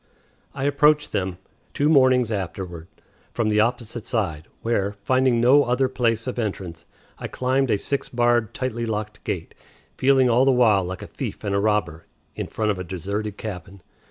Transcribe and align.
I 0.55 0.63
approached 0.63 1.11
them, 1.11 1.37
two 1.75 1.87
mornings 1.87 2.31
afterward, 2.31 2.87
from 3.35 3.49
the 3.49 3.59
opposite 3.59 4.07
side, 4.07 4.47
where, 4.63 4.93
finding 5.03 5.39
no 5.39 5.63
other 5.65 5.87
place 5.87 6.25
of 6.25 6.39
entrance, 6.39 6.87
I 7.19 7.27
climbed 7.27 7.69
a 7.69 7.77
six 7.77 8.09
barred, 8.09 8.51
tightly 8.55 8.87
locked 8.87 9.23
gate 9.23 9.53
feeling 9.97 10.27
all 10.27 10.43
the 10.43 10.51
while 10.51 10.83
like 10.83 11.03
"a 11.03 11.05
thief 11.05 11.43
and 11.43 11.53
a 11.53 11.59
robber" 11.59 12.07
in 12.35 12.47
front 12.47 12.71
of 12.71 12.79
a 12.79 12.83
deserted 12.83 13.37
cabin. 13.37 13.83